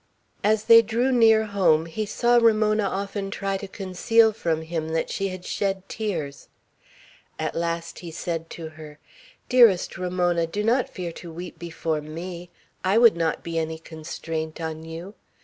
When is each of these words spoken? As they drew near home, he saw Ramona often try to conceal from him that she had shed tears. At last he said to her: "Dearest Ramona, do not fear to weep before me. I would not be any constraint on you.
As 0.43 0.63
they 0.63 0.81
drew 0.81 1.11
near 1.11 1.45
home, 1.45 1.85
he 1.85 2.07
saw 2.07 2.37
Ramona 2.37 2.85
often 2.85 3.29
try 3.29 3.55
to 3.57 3.67
conceal 3.67 4.33
from 4.33 4.63
him 4.63 4.89
that 4.93 5.11
she 5.11 5.27
had 5.27 5.45
shed 5.45 5.87
tears. 5.87 6.47
At 7.37 7.53
last 7.53 7.99
he 7.99 8.09
said 8.09 8.49
to 8.49 8.69
her: 8.69 8.97
"Dearest 9.47 9.99
Ramona, 9.99 10.47
do 10.47 10.63
not 10.63 10.89
fear 10.89 11.11
to 11.11 11.31
weep 11.31 11.59
before 11.59 12.01
me. 12.01 12.49
I 12.83 12.97
would 12.97 13.15
not 13.15 13.43
be 13.43 13.59
any 13.59 13.77
constraint 13.77 14.59
on 14.59 14.83
you. 14.85 15.13